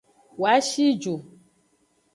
[0.39, 1.13] Woa shi ju.